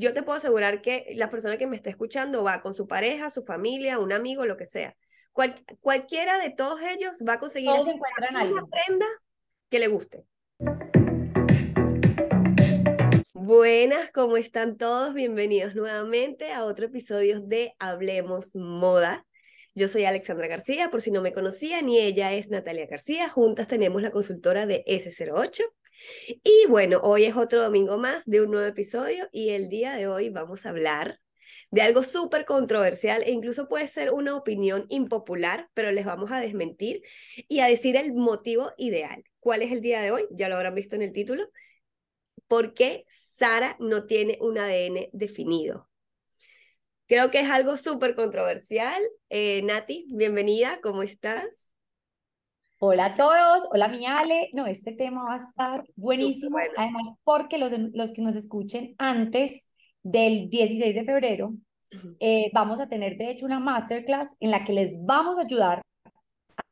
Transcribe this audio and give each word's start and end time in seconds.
yo 0.00 0.14
te 0.14 0.22
puedo 0.22 0.38
asegurar 0.38 0.80
que 0.80 1.12
la 1.14 1.28
persona 1.28 1.58
que 1.58 1.66
me 1.66 1.76
está 1.76 1.90
escuchando 1.90 2.42
va 2.42 2.62
con 2.62 2.72
su 2.72 2.88
pareja, 2.88 3.28
su 3.28 3.44
familia, 3.44 3.98
un 3.98 4.12
amigo, 4.12 4.46
lo 4.46 4.56
que 4.56 4.64
sea. 4.64 4.96
cualquiera 5.80 6.38
de 6.38 6.50
todos 6.50 6.80
ellos 6.80 7.18
va 7.26 7.34
a 7.34 7.38
conseguir 7.38 7.70
una 7.70 8.66
prenda 8.66 9.06
que 9.68 9.78
le 9.78 9.88
guste. 9.88 10.24
Buenas, 13.34 14.10
¿cómo 14.10 14.38
están 14.38 14.78
todos? 14.78 15.12
Bienvenidos 15.12 15.74
nuevamente 15.74 16.52
a 16.52 16.64
otro 16.64 16.86
episodio 16.86 17.40
de 17.40 17.74
Hablemos 17.78 18.56
Moda. 18.56 19.26
Yo 19.74 19.86
soy 19.86 20.06
Alexandra 20.06 20.46
García, 20.46 20.90
por 20.90 21.02
si 21.02 21.10
no 21.10 21.20
me 21.20 21.34
conocían, 21.34 21.88
y 21.90 21.98
ella 21.98 22.32
es 22.32 22.48
Natalia 22.48 22.86
García. 22.86 23.28
Juntas 23.28 23.68
tenemos 23.68 24.00
la 24.00 24.10
consultora 24.10 24.64
de 24.64 24.82
S08. 24.86 25.62
Y 26.42 26.66
bueno, 26.68 27.00
hoy 27.02 27.24
es 27.24 27.36
otro 27.36 27.62
domingo 27.62 27.98
más 27.98 28.24
de 28.26 28.40
un 28.40 28.50
nuevo 28.50 28.66
episodio 28.66 29.28
y 29.32 29.50
el 29.50 29.68
día 29.68 29.94
de 29.94 30.06
hoy 30.06 30.30
vamos 30.30 30.64
a 30.64 30.70
hablar 30.70 31.20
de 31.70 31.82
algo 31.82 32.02
súper 32.02 32.44
controversial 32.44 33.22
e 33.22 33.30
incluso 33.30 33.68
puede 33.68 33.86
ser 33.86 34.12
una 34.12 34.36
opinión 34.36 34.86
impopular, 34.88 35.68
pero 35.74 35.90
les 35.92 36.04
vamos 36.04 36.32
a 36.32 36.40
desmentir 36.40 37.02
y 37.48 37.60
a 37.60 37.66
decir 37.66 37.96
el 37.96 38.12
motivo 38.14 38.72
ideal. 38.76 39.24
¿Cuál 39.38 39.62
es 39.62 39.72
el 39.72 39.80
día 39.80 40.02
de 40.02 40.10
hoy? 40.10 40.26
Ya 40.30 40.48
lo 40.48 40.56
habrán 40.56 40.74
visto 40.74 40.96
en 40.96 41.02
el 41.02 41.12
título. 41.12 41.48
¿Por 42.48 42.74
qué 42.74 43.06
Sara 43.10 43.76
no 43.78 44.06
tiene 44.06 44.38
un 44.40 44.58
ADN 44.58 45.10
definido? 45.12 45.88
Creo 47.06 47.30
que 47.30 47.40
es 47.40 47.50
algo 47.50 47.76
súper 47.76 48.14
controversial. 48.14 49.02
Eh, 49.28 49.62
Nati, 49.62 50.06
bienvenida, 50.10 50.80
¿cómo 50.80 51.02
estás? 51.02 51.69
Hola 52.82 53.04
a 53.04 53.14
todos, 53.14 53.68
hola 53.72 53.88
mi 53.88 54.06
Ale. 54.06 54.48
No, 54.54 54.66
este 54.66 54.92
tema 54.92 55.24
va 55.24 55.34
a 55.34 55.36
estar 55.36 55.84
buenísimo, 55.96 56.56
además 56.78 57.08
porque 57.24 57.58
los, 57.58 57.72
los 57.92 58.10
que 58.10 58.22
nos 58.22 58.36
escuchen 58.36 58.94
antes 58.96 59.66
del 60.02 60.48
16 60.48 60.94
de 60.94 61.04
febrero, 61.04 61.52
eh, 62.20 62.50
vamos 62.54 62.80
a 62.80 62.88
tener 62.88 63.18
de 63.18 63.32
hecho 63.32 63.44
una 63.44 63.60
masterclass 63.60 64.34
en 64.40 64.50
la 64.50 64.64
que 64.64 64.72
les 64.72 64.98
vamos 65.04 65.36
a 65.36 65.42
ayudar 65.42 65.82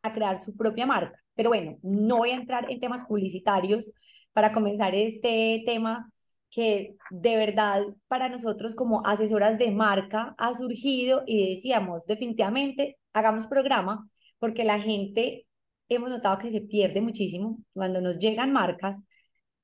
a 0.02 0.12
crear 0.14 0.38
su 0.38 0.56
propia 0.56 0.86
marca. 0.86 1.22
Pero 1.34 1.50
bueno, 1.50 1.76
no 1.82 2.16
voy 2.16 2.30
a 2.30 2.36
entrar 2.36 2.70
en 2.70 2.80
temas 2.80 3.04
publicitarios 3.04 3.92
para 4.32 4.54
comenzar 4.54 4.94
este 4.94 5.62
tema 5.66 6.10
que 6.50 6.96
de 7.10 7.36
verdad 7.36 7.82
para 8.06 8.30
nosotros 8.30 8.74
como 8.74 9.06
asesoras 9.06 9.58
de 9.58 9.72
marca 9.72 10.34
ha 10.38 10.54
surgido 10.54 11.22
y 11.26 11.50
decíamos 11.50 12.06
definitivamente 12.06 12.96
hagamos 13.12 13.46
programa 13.46 14.08
porque 14.38 14.64
la 14.64 14.78
gente 14.78 15.44
hemos 15.88 16.10
notado 16.10 16.38
que 16.38 16.50
se 16.50 16.60
pierde 16.60 17.00
muchísimo 17.00 17.58
cuando 17.72 18.00
nos 18.00 18.18
llegan 18.18 18.52
marcas. 18.52 18.98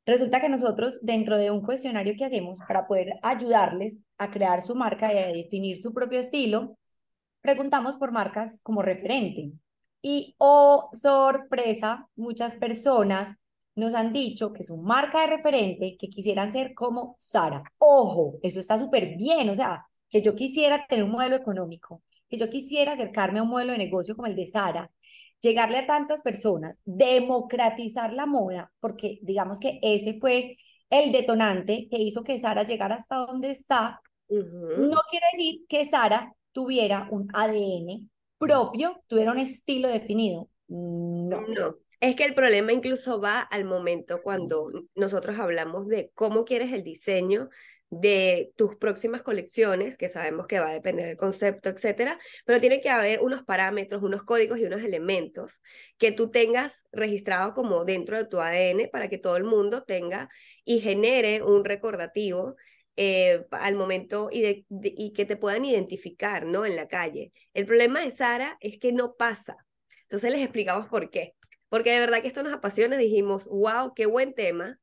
Resulta 0.06 0.41
que 0.41 0.48
nosotros, 0.48 0.98
dentro 1.03 1.39
de 1.39 1.50
un 1.50 1.62
cuestionario 1.62 2.14
que 2.16 2.25
hacemos 2.25 2.58
para 2.66 2.86
poder 2.86 3.14
ayudarles 3.22 4.00
a 4.19 4.31
crear 4.31 4.62
su 4.62 4.75
marca 4.75 5.12
y 5.12 5.19
a 5.19 5.28
definir 5.28 5.81
su 5.81 5.94
propio 5.94 6.20
estilo, 6.20 6.77
preguntamos 7.41 7.97
por 7.97 8.12
marcas 8.12 8.61
como 8.62 8.83
referente. 8.83 9.53
Y, 10.03 10.34
oh 10.39 10.91
sorpresa, 10.92 12.08
muchas 12.16 12.56
personas 12.56 13.34
nos 13.75 13.94
han 13.94 14.12
dicho 14.12 14.53
que 14.53 14.64
su 14.64 14.77
marca 14.77 15.22
de 15.22 15.28
referente, 15.28 15.97
que 15.98 16.09
quisieran 16.09 16.53
ser 16.53 16.75
como 16.75 17.16
Sara. 17.19 17.62
Ojo, 17.78 18.38
eso 18.42 18.61
está 18.61 18.78
súper 18.78 19.16
bien, 19.16 19.48
o 19.48 19.55
sea, 19.55 19.86
que 20.11 20.22
yo 20.22 20.34
quisiera 20.34 20.86
tener 20.86 21.05
un 21.05 21.11
modelo 21.11 21.36
económico, 21.36 22.03
que 22.28 22.36
yo 22.36 22.48
quisiera 22.50 22.92
acercarme 22.92 23.41
a 23.41 23.42
un 23.42 23.48
modelo 23.48 23.72
de 23.72 23.78
negocio 23.78 24.14
como 24.14 24.28
el 24.28 24.36
de 24.36 24.47
Sara, 24.47 24.91
llegarle 25.45 25.78
a 25.78 25.87
tantas 25.87 26.23
personas, 26.23 26.81
democratizar 26.84 28.12
la 28.12 28.27
moda, 28.27 28.73
porque 28.81 29.19
digamos 29.23 29.59
que 29.59 29.78
ese 29.83 30.14
fue 30.14 30.56
el 30.91 31.12
detonante 31.12 31.87
que 31.91 31.98
hizo 31.98 32.25
que 32.25 32.39
Sara 32.39 32.64
llegara 32.64 32.97
hasta 32.97 33.17
donde 33.17 33.50
está, 33.50 34.00
no 34.28 35.00
quiere 35.11 35.27
decir 35.33 35.61
que 35.69 35.84
Sara 35.84 36.33
tuviera 36.53 37.09
un 37.11 37.28
ADN 37.33 38.11
propio, 38.39 39.03
tuviera 39.06 39.33
un 39.33 39.39
estilo 39.39 39.89
definido. 39.89 40.48
No. 40.69 41.41
No. 41.42 41.77
Es 42.00 42.16
que 42.16 42.25
el 42.25 42.34
problema 42.34 42.72
incluso 42.72 43.21
va 43.21 43.41
al 43.41 43.65
momento 43.65 44.21
cuando 44.22 44.71
nosotros 44.94 45.38
hablamos 45.38 45.88
de 45.88 46.10
cómo 46.15 46.44
quieres 46.44 46.72
el 46.72 46.84
diseño 46.84 47.49
de 48.00 48.53
tus 48.56 48.77
próximas 48.77 49.22
colecciones, 49.22 49.97
que 49.97 50.09
sabemos 50.09 50.47
que 50.47 50.60
va 50.60 50.69
a 50.69 50.72
depender 50.72 51.06
del 51.06 51.16
concepto, 51.16 51.69
etcétera, 51.69 52.19
pero 52.44 52.60
tiene 52.60 52.81
que 52.81 52.91
haber 52.91 53.21
unos 53.21 53.43
parámetros, 53.44 54.03
unos 54.03 54.25
códigos 54.25 54.59
y 54.59 54.65
unos 54.65 54.82
elementos 54.82 55.60
que 55.99 56.12
tú 56.12 56.31
tengas 56.31 56.83
registrado 56.93 57.54
como 57.54 57.84
dentro 57.84 58.16
de 58.16 58.27
tu 58.27 58.41
ADN 58.41 58.88
para 58.91 59.09
que 59.09 59.19
todo 59.19 59.37
el 59.37 59.44
mundo 59.44 59.84
tenga 59.84 60.28
y 60.65 60.81
genere 60.81 61.43
un 61.43 61.65
recordativo 61.65 62.56
eh, 62.97 63.44
al 63.50 63.75
momento 63.75 64.28
y, 64.31 64.66
y 64.71 65.12
que 65.12 65.25
te 65.25 65.37
puedan 65.37 65.65
identificar, 65.65 66.47
¿no? 66.47 66.65
En 66.65 66.77
la 66.77 66.87
calle. 66.88 67.33
El 67.53 67.66
problema 67.66 68.00
de 68.00 68.12
Sara 68.12 68.56
es 68.60 68.78
que 68.78 68.93
no 68.93 69.15
pasa. 69.15 69.56
Entonces 70.03 70.31
les 70.31 70.43
explicamos 70.43 70.88
por 70.88 71.10
qué. 71.10 71.34
Porque 71.69 71.91
de 71.91 71.99
verdad 71.99 72.22
que 72.22 72.28
esto 72.28 72.44
nos 72.44 72.53
apasiona, 72.53 72.97
dijimos, 72.97 73.47
wow, 73.47 73.94
qué 73.97 74.06
buen 74.06 74.33
tema, 74.33 74.78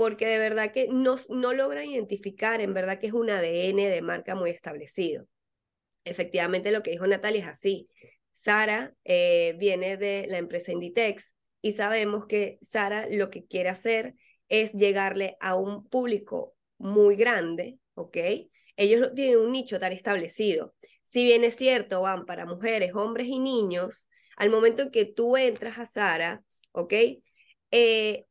porque 0.00 0.26
de 0.26 0.38
verdad 0.38 0.72
que 0.72 0.88
no, 0.88 1.16
no 1.28 1.52
logran 1.52 1.84
identificar, 1.84 2.62
en 2.62 2.72
verdad 2.72 2.98
que 2.98 3.08
es 3.08 3.12
un 3.12 3.28
ADN 3.28 3.90
de 3.90 4.00
marca 4.00 4.34
muy 4.34 4.48
establecido. 4.48 5.26
Efectivamente, 6.04 6.70
lo 6.70 6.82
que 6.82 6.92
dijo 6.92 7.06
Natalia 7.06 7.42
es 7.42 7.48
así. 7.48 7.90
Sara 8.30 8.94
eh, 9.04 9.54
viene 9.58 9.98
de 9.98 10.26
la 10.30 10.38
empresa 10.38 10.72
Inditex 10.72 11.34
y 11.60 11.72
sabemos 11.72 12.24
que 12.24 12.58
Sara 12.62 13.08
lo 13.10 13.28
que 13.28 13.44
quiere 13.44 13.68
hacer 13.68 14.14
es 14.48 14.72
llegarle 14.72 15.36
a 15.38 15.54
un 15.56 15.86
público 15.86 16.54
muy 16.78 17.14
grande, 17.16 17.78
¿ok? 17.92 18.16
Ellos 18.76 19.12
tienen 19.14 19.40
un 19.40 19.52
nicho 19.52 19.78
tan 19.80 19.92
establecido. 19.92 20.74
Si 21.04 21.24
bien 21.24 21.44
es 21.44 21.56
cierto, 21.56 22.00
van 22.00 22.24
para 22.24 22.46
mujeres, 22.46 22.92
hombres 22.94 23.26
y 23.26 23.38
niños, 23.38 24.08
al 24.38 24.48
momento 24.48 24.82
en 24.82 24.92
que 24.92 25.04
tú 25.04 25.36
entras 25.36 25.78
a 25.78 25.84
Sara, 25.84 26.42
¿ok? 26.72 26.94
Eh, 27.70 28.24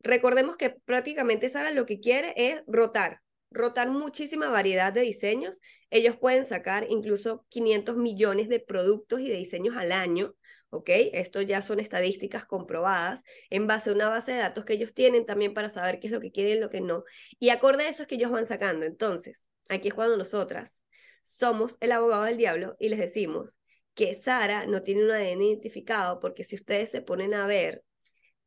recordemos 0.00 0.56
que 0.56 0.70
prácticamente 0.70 1.48
Sara 1.50 1.72
lo 1.72 1.86
que 1.86 2.00
quiere 2.00 2.34
es 2.36 2.62
rotar, 2.66 3.20
rotar 3.50 3.90
muchísima 3.90 4.48
variedad 4.48 4.92
de 4.92 5.02
diseños. 5.02 5.60
Ellos 5.90 6.16
pueden 6.16 6.44
sacar 6.44 6.86
incluso 6.88 7.44
500 7.48 7.96
millones 7.96 8.48
de 8.48 8.60
productos 8.60 9.20
y 9.20 9.28
de 9.28 9.36
diseños 9.36 9.76
al 9.76 9.92
año. 9.92 10.34
¿ok? 10.70 10.90
Esto 11.12 11.40
ya 11.42 11.62
son 11.62 11.80
estadísticas 11.80 12.44
comprobadas 12.44 13.22
en 13.50 13.66
base 13.66 13.90
a 13.90 13.94
una 13.94 14.08
base 14.08 14.32
de 14.32 14.38
datos 14.38 14.64
que 14.64 14.74
ellos 14.74 14.92
tienen 14.94 15.26
también 15.26 15.54
para 15.54 15.68
saber 15.68 15.98
qué 16.00 16.08
es 16.08 16.12
lo 16.12 16.20
que 16.20 16.30
quieren 16.30 16.58
y 16.58 16.60
lo 16.60 16.70
que 16.70 16.80
no. 16.80 17.04
Y 17.38 17.50
acorde 17.50 17.84
a 17.84 17.88
eso 17.88 18.02
es 18.02 18.08
que 18.08 18.16
ellos 18.16 18.30
van 18.30 18.46
sacando. 18.46 18.86
Entonces, 18.86 19.46
aquí 19.68 19.88
es 19.88 19.94
cuando 19.94 20.16
nosotras 20.16 20.82
somos 21.22 21.76
el 21.80 21.92
abogado 21.92 22.24
del 22.24 22.36
diablo 22.36 22.76
y 22.78 22.88
les 22.88 22.98
decimos 22.98 23.58
que 23.94 24.14
Sara 24.14 24.66
no 24.66 24.82
tiene 24.82 25.04
un 25.04 25.10
ADN 25.10 25.42
identificado 25.42 26.20
porque 26.20 26.44
si 26.44 26.56
ustedes 26.56 26.90
se 26.90 27.02
ponen 27.02 27.34
a 27.34 27.46
ver 27.46 27.84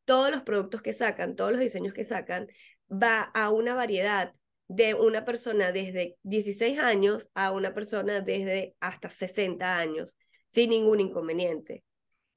todos 0.04 0.30
los 0.30 0.42
productos 0.42 0.82
que 0.82 0.92
sacan, 0.92 1.36
todos 1.36 1.52
los 1.52 1.60
diseños 1.60 1.94
que 1.94 2.04
sacan, 2.04 2.48
va 2.90 3.22
a 3.34 3.50
una 3.50 3.74
variedad 3.74 4.34
de 4.68 4.94
una 4.94 5.24
persona 5.24 5.72
desde 5.72 6.16
16 6.22 6.78
años 6.78 7.30
a 7.34 7.52
una 7.52 7.74
persona 7.74 8.20
desde 8.20 8.74
hasta 8.80 9.10
60 9.10 9.78
años, 9.78 10.16
sin 10.50 10.70
ningún 10.70 11.00
inconveniente. 11.00 11.84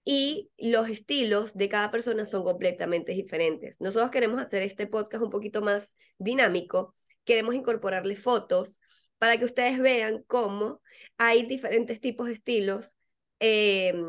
Y 0.04 0.52
los 0.58 0.90
estilos 0.90 1.54
de 1.56 1.70
cada 1.70 1.92
persona 1.92 2.26
son 2.26 2.44
completamente 2.44 3.14
diferentes. 3.14 3.78
Nosotros 3.80 4.12
queremos 4.12 4.40
hacer 4.42 4.62
este 4.62 4.86
podcast 4.86 5.24
un 5.24 5.32
poquito 5.32 5.62
más 5.62 5.96
dinámico, 6.18 6.96
queremos 7.24 7.56
incorporarle 7.56 8.16
fotos 8.16 8.78
para 9.18 9.38
que 9.38 9.46
ustedes 9.46 9.80
vean 9.80 10.24
cómo 10.28 10.82
hay 11.18 11.44
diferentes 11.48 12.00
tipos 12.02 12.28
de 12.28 12.34
estilos 12.34 12.94
em, 13.40 14.04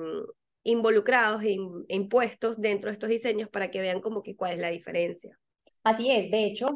involucrados 0.66 1.42
e, 1.44 1.56
impuestos 1.88 2.60
dentro 2.60 2.90
de 2.90 2.94
estos 2.94 3.08
diseños 3.08 3.48
para 3.48 3.70
que 3.70 3.80
vean 3.80 4.00
como 4.00 4.22
que 4.22 4.36
cuál 4.36 4.52
es 4.52 4.58
la 4.58 4.68
diferencia. 4.68 5.38
Así 5.84 6.10
es, 6.10 6.30
de 6.30 6.44
hecho, 6.44 6.74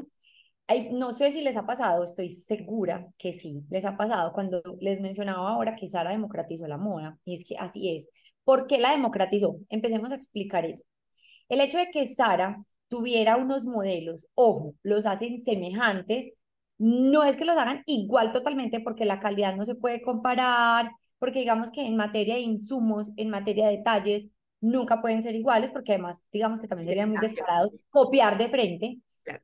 no 0.92 1.12
sé 1.12 1.32
si 1.32 1.42
les 1.42 1.56
ha 1.56 1.66
pasado, 1.66 2.04
estoy 2.04 2.30
segura 2.30 3.08
que 3.18 3.32
sí, 3.32 3.64
les 3.70 3.84
ha 3.84 3.96
pasado 3.96 4.32
cuando 4.32 4.62
les 4.80 5.00
mencionaba 5.00 5.50
ahora 5.50 5.74
que 5.74 5.88
Sara 5.88 6.10
democratizó 6.10 6.68
la 6.68 6.78
moda, 6.78 7.18
y 7.24 7.34
es 7.34 7.44
que 7.44 7.56
así 7.58 7.96
es. 7.96 8.08
¿Por 8.44 8.66
qué 8.66 8.78
la 8.78 8.92
democratizó? 8.92 9.56
Empecemos 9.68 10.12
a 10.12 10.14
explicar 10.14 10.64
eso. 10.64 10.82
El 11.48 11.60
hecho 11.60 11.78
de 11.78 11.90
que 11.90 12.06
Sara 12.06 12.62
tuviera 12.88 13.36
unos 13.36 13.64
modelos, 13.64 14.30
ojo, 14.34 14.74
los 14.82 15.06
hacen 15.06 15.40
semejantes, 15.40 16.36
no 16.78 17.24
es 17.24 17.36
que 17.36 17.44
los 17.44 17.56
hagan 17.58 17.82
igual 17.86 18.32
totalmente 18.32 18.80
porque 18.80 19.04
la 19.04 19.20
calidad 19.20 19.56
no 19.56 19.64
se 19.64 19.74
puede 19.74 20.00
comparar, 20.02 20.90
porque 21.20 21.38
digamos 21.38 21.70
que 21.70 21.82
en 21.82 21.96
materia 21.96 22.34
de 22.34 22.40
insumos, 22.40 23.10
en 23.16 23.30
materia 23.30 23.68
de 23.68 23.76
detalles, 23.76 24.32
nunca 24.60 25.00
pueden 25.00 25.22
ser 25.22 25.36
iguales, 25.36 25.70
porque 25.70 25.92
además, 25.92 26.24
digamos 26.32 26.60
que 26.60 26.66
también 26.66 26.88
sería 26.88 27.06
muy 27.06 27.18
descarado 27.18 27.70
copiar 27.90 28.36
de 28.36 28.48
frente, 28.48 28.98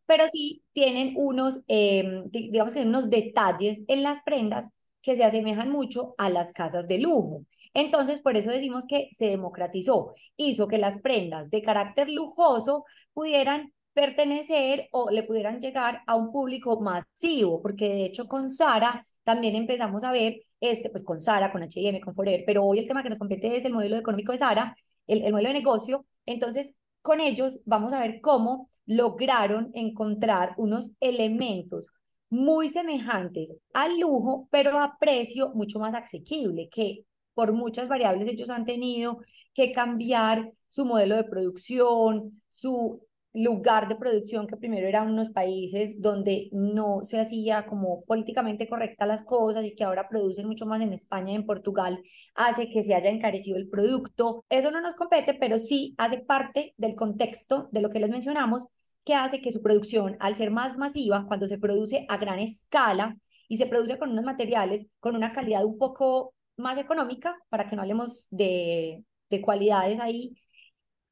pero 0.06 0.24
sí 0.32 0.64
tienen 0.72 1.14
unos, 1.16 1.60
em, 1.68 2.28
digamos 2.30 2.72
que 2.72 2.82
unos 2.82 3.08
detalles 3.10 3.80
en 3.86 4.02
las 4.02 4.22
prendas 4.22 4.68
que 5.02 5.16
se 5.16 5.24
asemejan 5.24 5.70
mucho 5.70 6.14
a 6.18 6.30
las 6.30 6.52
casas 6.52 6.88
de 6.88 6.98
lujo. 6.98 7.44
Entonces, 7.74 8.20
por 8.20 8.36
eso 8.36 8.50
decimos 8.50 8.86
que 8.88 9.08
se 9.12 9.26
democratizó, 9.26 10.14
hizo 10.36 10.66
que 10.66 10.78
las 10.78 10.98
prendas 10.98 11.50
de 11.50 11.62
carácter 11.62 12.08
lujoso 12.08 12.84
pudieran 13.12 13.72
pertenecer 13.92 14.88
o 14.92 15.10
le 15.10 15.22
pudieran 15.22 15.60
llegar 15.60 16.02
a 16.06 16.16
un 16.16 16.32
público 16.32 16.80
masivo, 16.80 17.62
porque 17.62 17.88
de 17.88 18.04
hecho 18.06 18.26
con 18.28 18.50
Sara 18.50 19.02
también 19.26 19.56
empezamos 19.56 20.04
a 20.04 20.12
ver, 20.12 20.36
este, 20.60 20.88
pues 20.88 21.02
con 21.02 21.20
Sara, 21.20 21.50
con 21.50 21.62
H&M, 21.64 22.00
con 22.00 22.14
Forever, 22.14 22.44
pero 22.46 22.64
hoy 22.64 22.78
el 22.78 22.86
tema 22.86 23.02
que 23.02 23.08
nos 23.08 23.18
compete 23.18 23.56
es 23.56 23.64
el 23.64 23.72
modelo 23.72 23.96
económico 23.96 24.30
de 24.30 24.38
Sara, 24.38 24.76
el, 25.08 25.22
el 25.24 25.32
modelo 25.32 25.48
de 25.48 25.54
negocio, 25.54 26.06
entonces 26.26 26.74
con 27.02 27.20
ellos 27.20 27.58
vamos 27.64 27.92
a 27.92 27.98
ver 28.00 28.20
cómo 28.20 28.70
lograron 28.86 29.70
encontrar 29.74 30.54
unos 30.58 30.90
elementos 31.00 31.88
muy 32.30 32.68
semejantes 32.68 33.52
al 33.74 33.98
lujo, 33.98 34.46
pero 34.52 34.78
a 34.78 34.96
precio 35.00 35.50
mucho 35.54 35.80
más 35.80 35.94
asequible, 35.94 36.68
que 36.70 37.04
por 37.34 37.52
muchas 37.52 37.88
variables 37.88 38.28
ellos 38.28 38.48
han 38.50 38.64
tenido 38.64 39.18
que 39.54 39.72
cambiar 39.72 40.52
su 40.68 40.84
modelo 40.84 41.16
de 41.16 41.24
producción, 41.24 42.42
su 42.48 43.04
lugar 43.36 43.86
de 43.88 43.96
producción 43.96 44.46
que 44.46 44.56
primero 44.56 44.88
eran 44.88 45.10
unos 45.10 45.28
países 45.28 46.00
donde 46.00 46.48
no 46.52 47.00
se 47.04 47.20
hacía 47.20 47.66
como 47.66 48.02
políticamente 48.04 48.66
correcta 48.66 49.04
las 49.04 49.22
cosas 49.22 49.64
y 49.66 49.74
que 49.74 49.84
ahora 49.84 50.08
producen 50.08 50.46
mucho 50.46 50.64
más 50.64 50.80
en 50.80 50.94
España 50.94 51.32
y 51.32 51.34
en 51.36 51.44
Portugal, 51.44 52.02
hace 52.34 52.70
que 52.70 52.82
se 52.82 52.94
haya 52.94 53.10
encarecido 53.10 53.58
el 53.58 53.68
producto. 53.68 54.44
Eso 54.48 54.70
no 54.70 54.80
nos 54.80 54.94
compete, 54.94 55.34
pero 55.34 55.58
sí 55.58 55.94
hace 55.98 56.18
parte 56.18 56.74
del 56.78 56.94
contexto 56.94 57.68
de 57.72 57.82
lo 57.82 57.90
que 57.90 58.00
les 58.00 58.10
mencionamos, 58.10 58.66
que 59.04 59.14
hace 59.14 59.40
que 59.42 59.52
su 59.52 59.62
producción, 59.62 60.16
al 60.18 60.34
ser 60.34 60.50
más 60.50 60.78
masiva, 60.78 61.26
cuando 61.28 61.46
se 61.46 61.58
produce 61.58 62.06
a 62.08 62.16
gran 62.16 62.38
escala 62.38 63.16
y 63.48 63.58
se 63.58 63.66
produce 63.66 63.98
con 63.98 64.10
unos 64.12 64.24
materiales 64.24 64.86
con 64.98 65.14
una 65.14 65.32
calidad 65.32 65.64
un 65.64 65.78
poco 65.78 66.34
más 66.56 66.78
económica, 66.78 67.36
para 67.50 67.68
que 67.68 67.76
no 67.76 67.82
hablemos 67.82 68.26
de, 68.30 69.04
de 69.28 69.40
cualidades 69.42 70.00
ahí, 70.00 70.36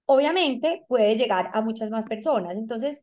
obviamente 0.07 0.85
puede 0.89 1.17
llegar 1.17 1.51
a 1.53 1.61
muchas 1.61 1.91
más 1.91 2.05
personas. 2.07 2.57
Entonces, 2.57 3.03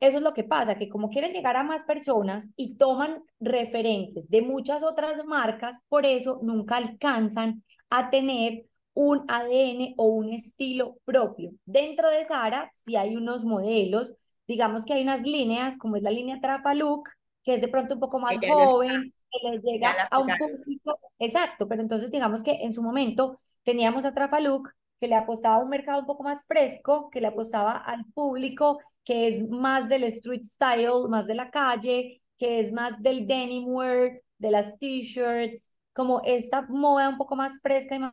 eso 0.00 0.16
es 0.16 0.22
lo 0.22 0.34
que 0.34 0.44
pasa, 0.44 0.76
que 0.76 0.88
como 0.88 1.10
quieren 1.10 1.32
llegar 1.32 1.56
a 1.56 1.62
más 1.62 1.84
personas 1.84 2.48
y 2.56 2.74
toman 2.74 3.22
referentes 3.38 4.28
de 4.28 4.42
muchas 4.42 4.82
otras 4.82 5.24
marcas, 5.24 5.76
por 5.88 6.06
eso 6.06 6.40
nunca 6.42 6.76
alcanzan 6.76 7.62
a 7.88 8.10
tener 8.10 8.64
un 8.94 9.24
ADN 9.28 9.94
o 9.96 10.06
un 10.06 10.32
estilo 10.32 10.98
propio. 11.04 11.52
Dentro 11.64 12.10
de 12.10 12.24
Sara, 12.24 12.68
si 12.72 12.96
hay 12.96 13.16
unos 13.16 13.44
modelos, 13.44 14.14
digamos 14.48 14.84
que 14.84 14.94
hay 14.94 15.02
unas 15.02 15.22
líneas, 15.22 15.76
como 15.76 15.96
es 15.96 16.02
la 16.02 16.10
línea 16.10 16.40
Trafaluk, 16.40 17.08
que 17.44 17.54
es 17.54 17.60
de 17.60 17.68
pronto 17.68 17.94
un 17.94 18.00
poco 18.00 18.18
más 18.18 18.36
joven, 18.46 19.14
que 19.30 19.50
le 19.50 19.58
llega 19.60 19.92
a 20.10 20.18
un 20.18 20.26
público, 20.36 20.98
exacto, 21.18 21.68
pero 21.68 21.80
entonces 21.80 22.10
digamos 22.10 22.42
que 22.42 22.52
en 22.62 22.72
su 22.72 22.82
momento 22.82 23.40
teníamos 23.62 24.04
a 24.04 24.12
Trafaluk, 24.14 24.68
que 25.02 25.08
le 25.08 25.16
apostaba 25.16 25.56
a 25.56 25.58
un 25.58 25.68
mercado 25.68 25.98
un 25.98 26.06
poco 26.06 26.22
más 26.22 26.46
fresco, 26.46 27.10
que 27.10 27.20
le 27.20 27.26
apostaba 27.26 27.72
al 27.76 28.04
público, 28.14 28.78
que 29.04 29.26
es 29.26 29.50
más 29.50 29.88
del 29.88 30.04
street 30.04 30.44
style, 30.44 31.08
más 31.08 31.26
de 31.26 31.34
la 31.34 31.50
calle, 31.50 32.22
que 32.38 32.60
es 32.60 32.72
más 32.72 33.02
del 33.02 33.26
denim 33.26 33.66
wear, 33.66 34.22
de 34.38 34.50
las 34.52 34.78
t-shirts, 34.78 35.72
como 35.92 36.22
esta 36.24 36.62
moda 36.68 37.08
un 37.08 37.16
poco 37.16 37.34
más 37.34 37.58
fresca 37.60 37.96
y 37.96 37.98
más 37.98 38.12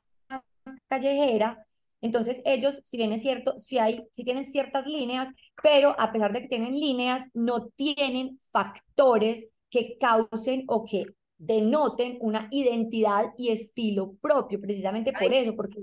callejera. 0.88 1.63
Entonces 2.01 2.41
ellos, 2.44 2.81
si 2.83 2.97
bien 2.97 3.13
es 3.13 3.21
cierto, 3.21 3.59
si 3.59 3.77
hay, 3.77 4.07
si 4.12 4.24
tienen 4.24 4.45
ciertas 4.45 4.88
líneas, 4.88 5.30
pero 5.62 5.95
a 6.00 6.12
pesar 6.12 6.33
de 6.33 6.42
que 6.42 6.47
tienen 6.47 6.74
líneas, 6.74 7.24
no 7.35 7.68
tienen 7.68 8.39
factores 8.51 9.51
que 9.69 9.95
causen 10.00 10.63
o 10.68 10.85
que 10.85 11.06
denoten 11.39 12.18
una 12.19 12.50
identidad 12.51 13.33
y 13.38 13.50
estilo 13.50 14.18
propio, 14.21 14.59
precisamente 14.59 15.13
por 15.13 15.33
eso, 15.33 15.56
porque 15.56 15.80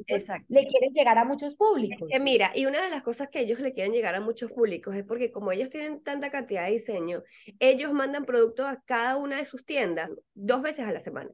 le 0.48 0.66
quieren 0.66 0.92
llegar 0.92 1.16
a 1.16 1.24
muchos 1.24 1.56
públicos. 1.56 2.08
mira, 2.20 2.52
y 2.54 2.66
una 2.66 2.82
de 2.82 2.90
las 2.90 3.02
cosas 3.02 3.28
que 3.28 3.40
ellos 3.40 3.58
le 3.60 3.72
quieren 3.72 3.94
llegar 3.94 4.14
a 4.14 4.20
muchos 4.20 4.52
públicos 4.52 4.94
es 4.94 5.02
porque 5.02 5.32
como 5.32 5.50
ellos 5.50 5.70
tienen 5.70 6.02
tanta 6.02 6.30
cantidad 6.30 6.66
de 6.66 6.72
diseño, 6.72 7.22
ellos 7.58 7.92
mandan 7.94 8.26
productos 8.26 8.66
a 8.66 8.82
cada 8.84 9.16
una 9.16 9.38
de 9.38 9.46
sus 9.46 9.64
tiendas 9.64 10.10
dos 10.34 10.60
veces 10.60 10.86
a 10.86 10.92
la 10.92 11.00
semana. 11.00 11.30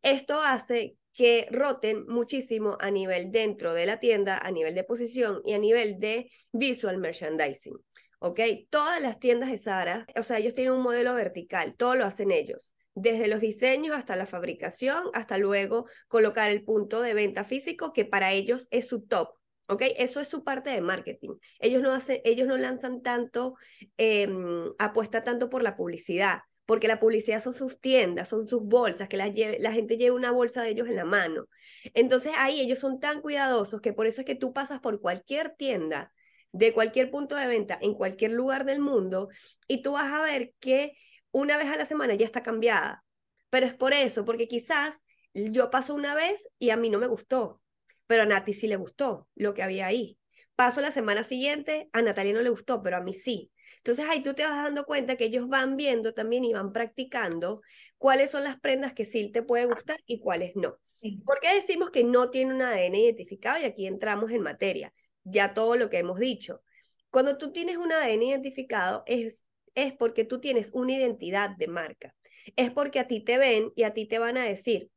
Esto 0.00 0.40
hace 0.40 0.96
que 1.12 1.46
roten 1.50 2.06
muchísimo 2.06 2.78
a 2.80 2.90
nivel 2.90 3.30
dentro 3.30 3.74
de 3.74 3.84
la 3.84 4.00
tienda, 4.00 4.38
a 4.38 4.50
nivel 4.50 4.74
de 4.74 4.84
posición 4.84 5.42
y 5.44 5.52
a 5.52 5.58
nivel 5.58 5.98
de 6.00 6.30
visual 6.52 6.96
merchandising. 6.96 7.76
¿Ok? 8.18 8.40
Todas 8.70 9.02
las 9.02 9.18
tiendas 9.18 9.50
de 9.50 9.58
Zara, 9.58 10.06
o 10.16 10.22
sea, 10.22 10.38
ellos 10.38 10.54
tienen 10.54 10.72
un 10.72 10.82
modelo 10.82 11.12
vertical, 11.12 11.74
todo 11.76 11.96
lo 11.96 12.06
hacen 12.06 12.30
ellos 12.30 12.72
desde 12.94 13.28
los 13.28 13.40
diseños 13.40 13.96
hasta 13.96 14.16
la 14.16 14.26
fabricación, 14.26 15.04
hasta 15.14 15.38
luego 15.38 15.86
colocar 16.08 16.50
el 16.50 16.64
punto 16.64 17.00
de 17.00 17.14
venta 17.14 17.44
físico, 17.44 17.92
que 17.92 18.04
para 18.04 18.32
ellos 18.32 18.68
es 18.70 18.88
su 18.88 19.02
top. 19.06 19.30
¿Ok? 19.68 19.82
Eso 19.96 20.20
es 20.20 20.28
su 20.28 20.44
parte 20.44 20.70
de 20.70 20.80
marketing. 20.80 21.36
Ellos 21.58 21.82
no, 21.82 21.92
hacen, 21.92 22.20
ellos 22.24 22.46
no 22.46 22.58
lanzan 22.58 23.00
tanto, 23.00 23.54
em, 23.96 24.72
apuesta 24.78 25.22
tanto 25.22 25.48
por 25.48 25.62
la 25.62 25.76
publicidad, 25.76 26.40
porque 26.66 26.88
la 26.88 27.00
publicidad 27.00 27.42
son 27.42 27.54
sus 27.54 27.80
tiendas, 27.80 28.28
son 28.28 28.46
sus 28.46 28.62
bolsas, 28.62 29.08
que 29.08 29.16
la, 29.16 29.32
la 29.60 29.72
gente 29.72 29.96
lleve 29.96 30.16
una 30.16 30.30
bolsa 30.30 30.62
de 30.62 30.70
ellos 30.70 30.88
en 30.88 30.96
la 30.96 31.04
mano. 31.04 31.46
Entonces 31.94 32.32
ahí 32.36 32.60
ellos 32.60 32.80
son 32.80 33.00
tan 33.00 33.22
cuidadosos 33.22 33.80
que 33.80 33.92
por 33.92 34.06
eso 34.06 34.20
es 34.20 34.26
que 34.26 34.34
tú 34.34 34.52
pasas 34.52 34.80
por 34.80 35.00
cualquier 35.00 35.50
tienda, 35.56 36.12
de 36.52 36.74
cualquier 36.74 37.10
punto 37.10 37.36
de 37.36 37.46
venta, 37.46 37.78
en 37.80 37.94
cualquier 37.94 38.32
lugar 38.32 38.66
del 38.66 38.80
mundo, 38.80 39.28
y 39.68 39.80
tú 39.80 39.92
vas 39.92 40.12
a 40.12 40.22
ver 40.22 40.52
que 40.60 40.92
una 41.32 41.56
vez 41.56 41.68
a 41.68 41.76
la 41.76 41.86
semana 41.86 42.14
ya 42.14 42.24
está 42.24 42.42
cambiada. 42.42 43.04
Pero 43.50 43.66
es 43.66 43.74
por 43.74 43.92
eso, 43.92 44.24
porque 44.24 44.48
quizás 44.48 45.02
yo 45.34 45.70
paso 45.70 45.94
una 45.94 46.14
vez 46.14 46.48
y 46.58 46.70
a 46.70 46.76
mí 46.76 46.88
no 46.90 46.98
me 46.98 47.06
gustó, 47.06 47.60
pero 48.06 48.22
a 48.22 48.26
Nati 48.26 48.52
sí 48.52 48.66
le 48.66 48.76
gustó 48.76 49.28
lo 49.34 49.54
que 49.54 49.62
había 49.62 49.86
ahí. 49.86 50.18
Paso 50.54 50.80
la 50.80 50.92
semana 50.92 51.24
siguiente, 51.24 51.88
a 51.92 52.02
Natalia 52.02 52.34
no 52.34 52.42
le 52.42 52.50
gustó, 52.50 52.82
pero 52.82 52.98
a 52.98 53.00
mí 53.00 53.14
sí. 53.14 53.50
Entonces 53.78 54.06
ahí 54.08 54.22
tú 54.22 54.34
te 54.34 54.44
vas 54.44 54.64
dando 54.64 54.84
cuenta 54.84 55.16
que 55.16 55.24
ellos 55.24 55.48
van 55.48 55.76
viendo 55.76 56.14
también 56.14 56.44
y 56.44 56.52
van 56.52 56.72
practicando 56.72 57.62
cuáles 57.98 58.30
son 58.30 58.44
las 58.44 58.60
prendas 58.60 58.92
que 58.92 59.04
sí 59.04 59.30
te 59.32 59.42
puede 59.42 59.64
gustar 59.64 59.98
y 60.06 60.20
cuáles 60.20 60.54
no. 60.54 60.78
¿Por 61.24 61.40
qué 61.40 61.54
decimos 61.54 61.90
que 61.90 62.04
no 62.04 62.30
tiene 62.30 62.54
un 62.54 62.62
ADN 62.62 62.94
identificado? 62.94 63.60
Y 63.60 63.64
aquí 63.64 63.86
entramos 63.86 64.30
en 64.30 64.42
materia, 64.42 64.92
ya 65.24 65.54
todo 65.54 65.76
lo 65.76 65.90
que 65.90 65.98
hemos 65.98 66.20
dicho. 66.20 66.62
Cuando 67.10 67.38
tú 67.38 67.52
tienes 67.52 67.76
un 67.76 67.92
ADN 67.92 68.22
identificado 68.22 69.02
es 69.06 69.44
es 69.74 69.92
porque 69.92 70.24
tú 70.24 70.40
tienes 70.40 70.70
una 70.72 70.92
identidad 70.92 71.50
de 71.56 71.68
marca. 71.68 72.14
Es 72.56 72.70
porque 72.70 72.98
a 72.98 73.06
ti 73.06 73.20
te 73.20 73.38
ven 73.38 73.72
y 73.76 73.84
a 73.84 73.94
ti 73.94 74.06
te 74.06 74.18
van 74.18 74.36
a 74.36 74.44
decir. 74.44 74.90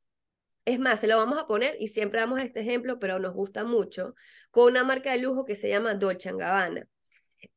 Es 0.65 0.79
más, 0.79 0.99
se 0.99 1.07
lo 1.07 1.17
vamos 1.17 1.37
a 1.37 1.47
poner 1.47 1.77
y 1.79 1.89
siempre 1.89 2.19
damos 2.19 2.41
este 2.41 2.61
ejemplo, 2.61 2.99
pero 2.99 3.19
nos 3.19 3.33
gusta 3.33 3.65
mucho, 3.65 4.15
con 4.49 4.71
una 4.71 4.83
marca 4.83 5.11
de 5.11 5.19
lujo 5.19 5.45
que 5.45 5.55
se 5.55 5.69
llama 5.69 5.93
Dolce 5.93 6.31
Gabbana. 6.33 6.87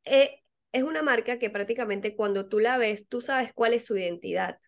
Eh, 0.05 0.43
es 0.73 0.83
una 0.83 1.03
marca 1.03 1.39
que 1.39 1.49
prácticamente 1.49 2.15
cuando 2.15 2.49
tú 2.49 2.61
la 2.61 2.77
ves, 2.77 3.09
tú 3.09 3.23
sabes 3.23 3.53
cuál 3.55 3.73
es 3.73 3.87
su 3.87 3.97
identidad. 3.97 4.59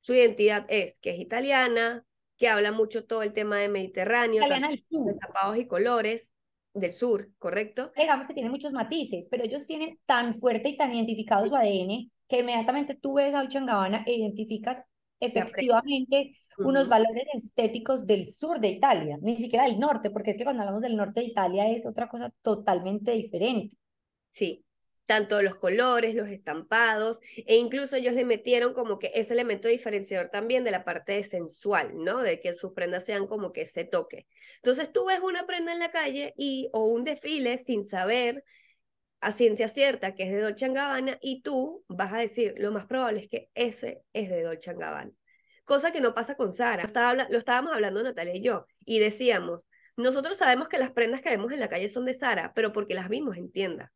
Su 0.00 0.12
identidad 0.12 0.66
es 0.68 0.98
que 0.98 1.10
es 1.10 1.18
italiana, 1.18 2.04
que 2.36 2.48
habla 2.48 2.70
mucho 2.70 3.06
todo 3.06 3.22
el 3.22 3.32
tema 3.32 3.58
de 3.58 3.68
Mediterráneo, 3.68 4.42
de 4.46 5.14
tapados 5.18 5.56
y 5.56 5.66
colores, 5.66 6.32
del 6.78 6.92
sur, 6.92 7.30
¿correcto? 7.38 7.92
Digamos 7.96 8.26
que 8.26 8.34
tiene 8.34 8.50
muchos 8.50 8.72
matices, 8.72 9.28
pero 9.30 9.44
ellos 9.44 9.66
tienen 9.66 9.98
tan 10.06 10.38
fuerte 10.38 10.68
y 10.68 10.76
tan 10.76 10.94
identificado 10.94 11.46
su 11.46 11.56
ADN 11.56 12.10
que 12.28 12.40
inmediatamente 12.40 12.94
tú 12.94 13.14
ves 13.14 13.34
a 13.34 13.44
Gabbana 13.44 14.02
e 14.06 14.14
identificas 14.14 14.82
efectivamente 15.20 16.32
unos 16.58 16.88
valores 16.88 17.26
estéticos 17.34 18.06
del 18.06 18.30
sur 18.30 18.60
de 18.60 18.68
Italia, 18.68 19.18
ni 19.22 19.36
siquiera 19.36 19.64
del 19.64 19.78
norte, 19.78 20.10
porque 20.10 20.30
es 20.30 20.38
que 20.38 20.44
cuando 20.44 20.62
hablamos 20.62 20.82
del 20.82 20.96
norte 20.96 21.20
de 21.20 21.26
Italia 21.26 21.68
es 21.68 21.86
otra 21.86 22.08
cosa 22.08 22.32
totalmente 22.42 23.12
diferente. 23.12 23.76
Sí, 24.30 24.65
tanto 25.06 25.40
los 25.40 25.54
colores, 25.56 26.14
los 26.14 26.28
estampados, 26.28 27.20
e 27.36 27.56
incluso 27.56 27.96
ellos 27.96 28.14
le 28.14 28.24
metieron 28.24 28.74
como 28.74 28.98
que 28.98 29.12
ese 29.14 29.32
elemento 29.32 29.68
diferenciador 29.68 30.28
también 30.30 30.64
de 30.64 30.72
la 30.72 30.84
parte 30.84 31.22
sensual, 31.24 31.92
¿no? 31.94 32.22
De 32.22 32.40
que 32.40 32.52
sus 32.54 32.72
prendas 32.72 33.04
sean 33.04 33.26
como 33.26 33.52
que 33.52 33.62
ese 33.62 33.84
toque. 33.84 34.26
Entonces 34.56 34.92
tú 34.92 35.06
ves 35.06 35.20
una 35.20 35.46
prenda 35.46 35.72
en 35.72 35.78
la 35.78 35.90
calle 35.90 36.34
y 36.36 36.68
o 36.72 36.86
un 36.86 37.04
desfile 37.04 37.58
sin 37.58 37.84
saber 37.84 38.44
a 39.20 39.32
ciencia 39.32 39.68
cierta 39.68 40.14
que 40.14 40.24
es 40.24 40.32
de 40.32 40.40
Dolce 40.40 40.68
Gabbana 40.68 41.18
y 41.22 41.42
tú 41.42 41.84
vas 41.88 42.12
a 42.12 42.18
decir, 42.18 42.54
lo 42.58 42.72
más 42.72 42.86
probable 42.86 43.20
es 43.20 43.28
que 43.28 43.50
ese 43.54 44.02
es 44.12 44.28
de 44.28 44.42
Dolce 44.42 44.74
Gabbana. 44.74 45.12
Cosa 45.64 45.92
que 45.92 46.00
no 46.00 46.14
pasa 46.14 46.36
con 46.36 46.52
Sara. 46.52 46.82
Lo, 46.82 46.86
estaba, 46.88 47.14
lo 47.14 47.38
estábamos 47.38 47.72
hablando 47.72 48.02
Natalia 48.02 48.36
y 48.36 48.42
yo 48.42 48.66
y 48.84 48.98
decíamos, 48.98 49.62
nosotros 49.96 50.36
sabemos 50.36 50.68
que 50.68 50.78
las 50.78 50.90
prendas 50.92 51.22
que 51.22 51.30
vemos 51.30 51.52
en 51.52 51.60
la 51.60 51.68
calle 51.68 51.88
son 51.88 52.04
de 52.04 52.14
Sara, 52.14 52.52
pero 52.54 52.72
porque 52.72 52.94
las 52.94 53.08
vimos 53.08 53.36
en 53.36 53.50
tienda 53.50 53.92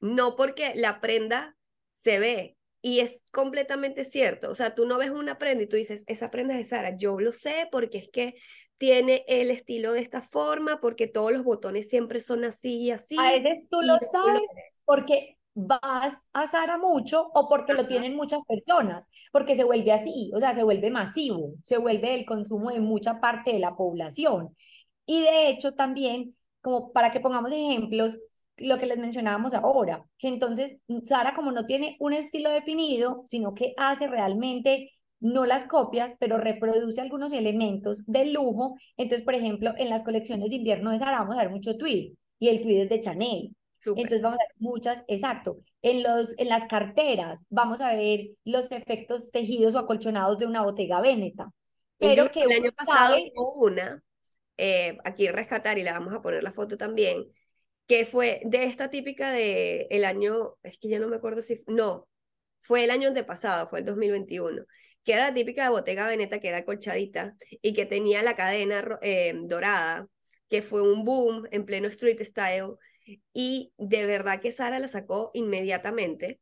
no 0.00 0.36
porque 0.36 0.72
la 0.74 1.00
prenda 1.00 1.56
se 1.94 2.18
ve. 2.18 2.56
Y 2.80 3.00
es 3.00 3.24
completamente 3.32 4.04
cierto. 4.04 4.50
O 4.50 4.54
sea, 4.54 4.74
tú 4.74 4.86
no 4.86 4.98
ves 4.98 5.10
una 5.10 5.36
prenda 5.36 5.64
y 5.64 5.66
tú 5.66 5.76
dices, 5.76 6.04
esa 6.06 6.30
prenda 6.30 6.54
es 6.54 6.60
de 6.60 6.76
Sara. 6.76 6.96
Yo 6.96 7.18
lo 7.18 7.32
sé 7.32 7.68
porque 7.72 7.98
es 7.98 8.08
que 8.08 8.36
tiene 8.78 9.24
el 9.26 9.50
estilo 9.50 9.92
de 9.92 10.00
esta 10.00 10.22
forma, 10.22 10.80
porque 10.80 11.08
todos 11.08 11.32
los 11.32 11.42
botones 11.42 11.88
siempre 11.88 12.20
son 12.20 12.44
así 12.44 12.76
y 12.78 12.90
así. 12.92 13.16
A 13.18 13.32
veces 13.32 13.66
tú 13.68 13.82
lo 13.82 13.98
sabes 14.00 14.42
porque 14.84 15.36
vas 15.54 16.28
a 16.32 16.46
Sara 16.46 16.78
mucho 16.78 17.30
o 17.34 17.48
porque 17.48 17.72
lo 17.72 17.88
tienen 17.88 18.14
muchas 18.14 18.44
personas, 18.44 19.08
porque 19.32 19.56
se 19.56 19.64
vuelve 19.64 19.90
así, 19.90 20.30
o 20.32 20.38
sea, 20.38 20.52
se 20.52 20.62
vuelve 20.62 20.88
masivo, 20.90 21.54
se 21.64 21.78
vuelve 21.78 22.14
el 22.14 22.24
consumo 22.24 22.70
de 22.70 22.78
mucha 22.78 23.20
parte 23.20 23.52
de 23.52 23.58
la 23.58 23.74
población. 23.74 24.56
Y 25.04 25.22
de 25.22 25.48
hecho 25.48 25.74
también, 25.74 26.36
como 26.60 26.92
para 26.92 27.10
que 27.10 27.18
pongamos 27.18 27.50
ejemplos, 27.50 28.18
lo 28.58 28.78
que 28.78 28.86
les 28.86 28.98
mencionábamos 28.98 29.54
ahora, 29.54 30.04
que 30.18 30.28
entonces 30.28 30.80
Sara 31.04 31.34
como 31.34 31.52
no 31.52 31.66
tiene 31.66 31.96
un 32.00 32.12
estilo 32.12 32.50
definido, 32.50 33.22
sino 33.26 33.54
que 33.54 33.74
hace 33.76 34.08
realmente 34.08 34.92
no 35.20 35.46
las 35.46 35.64
copias, 35.64 36.14
pero 36.20 36.38
reproduce 36.38 37.00
algunos 37.00 37.32
elementos 37.32 38.04
de 38.06 38.26
lujo. 38.26 38.76
Entonces, 38.96 39.24
por 39.24 39.34
ejemplo, 39.34 39.74
en 39.76 39.90
las 39.90 40.04
colecciones 40.04 40.50
de 40.50 40.56
invierno 40.56 40.90
de 40.90 40.98
Sara 40.98 41.18
vamos 41.18 41.36
a 41.36 41.40
ver 41.40 41.50
mucho 41.50 41.76
tweed 41.76 42.12
y 42.38 42.48
el 42.48 42.62
tweed 42.62 42.82
es 42.82 42.88
de 42.88 43.00
Chanel. 43.00 43.54
Entonces 43.84 44.22
vamos 44.22 44.38
a 44.38 44.48
ver 44.48 44.56
muchas, 44.58 45.04
exacto. 45.06 45.58
En, 45.82 46.02
los, 46.02 46.34
en 46.38 46.48
las 46.48 46.64
carteras 46.64 47.40
vamos 47.48 47.80
a 47.80 47.94
ver 47.94 48.30
los 48.44 48.70
efectos 48.72 49.30
tejidos 49.30 49.74
o 49.74 49.78
acolchonados 49.78 50.38
de 50.38 50.46
una 50.46 50.62
botega 50.62 51.00
Veneta. 51.00 51.50
Pero 51.98 52.28
que 52.28 52.42
el 52.42 52.52
año 52.52 52.72
pasado 52.72 53.16
hubo 53.36 53.66
una, 53.66 54.02
eh, 54.56 54.94
aquí 55.04 55.28
rescatar 55.28 55.78
y 55.78 55.82
la 55.82 55.92
vamos 55.92 56.14
a 56.14 56.22
poner 56.22 56.42
la 56.42 56.52
foto 56.52 56.76
también, 56.76 57.26
que 57.88 58.04
fue 58.04 58.42
de 58.44 58.64
esta 58.64 58.90
típica 58.90 59.32
de 59.32 59.88
el 59.90 60.04
año, 60.04 60.56
es 60.62 60.78
que 60.78 60.88
ya 60.88 61.00
no 61.00 61.08
me 61.08 61.16
acuerdo 61.16 61.42
si, 61.42 61.64
no, 61.66 62.06
fue 62.60 62.84
el 62.84 62.90
año 62.90 63.08
antepasado, 63.08 63.68
fue 63.68 63.80
el 63.80 63.86
2021, 63.86 64.66
que 65.02 65.12
era 65.14 65.28
la 65.28 65.34
típica 65.34 65.64
de 65.64 65.70
Bottega 65.70 66.06
Veneta, 66.06 66.38
que 66.38 66.48
era 66.48 66.66
colchadita 66.66 67.34
y 67.62 67.72
que 67.72 67.86
tenía 67.86 68.22
la 68.22 68.36
cadena 68.36 68.98
eh, 69.00 69.32
dorada, 69.42 70.06
que 70.50 70.60
fue 70.60 70.82
un 70.82 71.04
boom 71.04 71.48
en 71.50 71.64
pleno 71.64 71.88
street 71.88 72.22
style 72.22 72.74
y 73.32 73.72
de 73.78 74.04
verdad 74.04 74.42
que 74.42 74.52
Sara 74.52 74.78
la 74.80 74.88
sacó 74.88 75.30
inmediatamente 75.32 76.40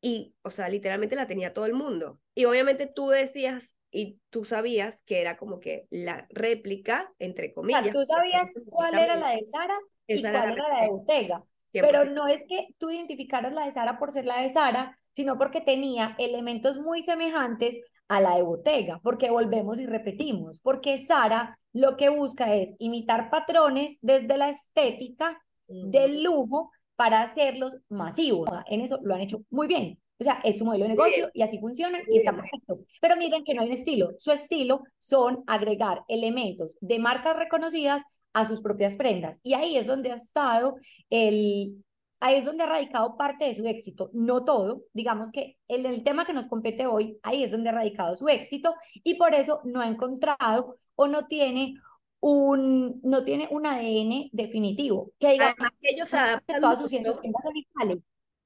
y, 0.00 0.34
o 0.40 0.50
sea, 0.50 0.70
literalmente 0.70 1.16
la 1.16 1.26
tenía 1.26 1.52
todo 1.52 1.66
el 1.66 1.74
mundo. 1.74 2.18
Y 2.34 2.46
obviamente 2.46 2.86
tú 2.86 3.08
decías 3.08 3.76
y 3.90 4.20
tú 4.30 4.46
sabías 4.46 5.02
que 5.02 5.20
era 5.20 5.36
como 5.36 5.60
que 5.60 5.86
la 5.90 6.26
réplica, 6.30 7.12
entre 7.18 7.52
comillas. 7.52 7.92
tú 7.92 8.06
sabías 8.06 8.50
cuál 8.70 8.98
era 8.98 9.16
la 9.16 9.32
de 9.32 9.44
Sara 9.44 9.78
y 10.06 10.20
cuál 10.20 10.52
era 10.52 10.68
la 10.68 10.82
de 10.82 10.88
Bottega. 10.88 11.44
Pero 11.72 12.04
no 12.06 12.26
es 12.28 12.44
que 12.48 12.68
tú 12.78 12.90
identificaras 12.90 13.52
la 13.52 13.64
de 13.64 13.70
Sara 13.70 13.98
por 13.98 14.12
ser 14.12 14.24
la 14.24 14.40
de 14.40 14.48
Sara, 14.48 14.98
sino 15.10 15.36
porque 15.36 15.60
tenía 15.60 16.14
elementos 16.18 16.78
muy 16.78 17.02
semejantes 17.02 17.78
a 18.08 18.20
la 18.20 18.36
de 18.36 18.42
Bottega, 18.42 19.00
porque 19.02 19.30
volvemos 19.30 19.78
y 19.80 19.86
repetimos, 19.86 20.60
porque 20.60 20.96
Sara 20.98 21.58
lo 21.72 21.96
que 21.96 22.08
busca 22.08 22.54
es 22.54 22.72
imitar 22.78 23.30
patrones 23.30 23.98
desde 24.00 24.38
la 24.38 24.48
estética 24.48 25.42
del 25.68 26.22
lujo 26.22 26.70
para 26.94 27.22
hacerlos 27.22 27.76
masivos. 27.88 28.48
En 28.66 28.80
eso 28.80 28.98
lo 29.02 29.14
han 29.14 29.20
hecho 29.20 29.42
muy 29.50 29.66
bien. 29.66 29.98
O 30.18 30.24
sea, 30.24 30.40
es 30.44 30.58
su 30.58 30.64
modelo 30.64 30.84
de 30.84 30.90
negocio 30.90 31.30
y 31.34 31.42
así 31.42 31.58
funciona 31.58 31.98
y 32.08 32.16
está 32.16 32.34
perfecto. 32.34 32.78
Pero 33.02 33.16
miren 33.16 33.44
que 33.44 33.52
no 33.52 33.60
hay 33.60 33.68
un 33.68 33.74
estilo. 33.74 34.12
Su 34.16 34.32
estilo 34.32 34.82
son 34.98 35.44
agregar 35.46 36.04
elementos 36.08 36.74
de 36.80 36.98
marcas 36.98 37.36
reconocidas 37.36 38.02
a 38.36 38.46
sus 38.46 38.60
propias 38.60 38.96
prendas. 38.96 39.40
Y 39.42 39.54
ahí 39.54 39.78
es 39.78 39.86
donde 39.86 40.12
ha 40.12 40.16
estado 40.16 40.76
el, 41.08 41.82
ahí 42.20 42.36
es 42.36 42.44
donde 42.44 42.64
ha 42.64 42.66
radicado 42.66 43.16
parte 43.16 43.46
de 43.46 43.54
su 43.54 43.66
éxito, 43.66 44.10
no 44.12 44.44
todo, 44.44 44.82
digamos 44.92 45.30
que 45.30 45.56
en 45.68 45.86
el 45.86 46.04
tema 46.04 46.26
que 46.26 46.34
nos 46.34 46.46
compete 46.46 46.86
hoy, 46.86 47.18
ahí 47.22 47.42
es 47.42 47.50
donde 47.50 47.70
ha 47.70 47.72
radicado 47.72 48.14
su 48.14 48.28
éxito 48.28 48.74
y 49.02 49.14
por 49.14 49.34
eso 49.34 49.62
no 49.64 49.80
ha 49.80 49.88
encontrado 49.88 50.76
o 50.96 51.08
no 51.08 51.26
tiene 51.28 51.76
un, 52.20 53.00
no 53.02 53.24
tiene 53.24 53.48
un 53.50 53.64
ADN 53.64 54.28
definitivo. 54.32 55.12
Que 55.18 55.32
diga, 55.32 55.54
Además 55.56 55.70
que 55.80 55.88
ellos 55.94 56.12
adaptan 56.12 56.60
todas 56.60 56.78
sus. 56.78 56.90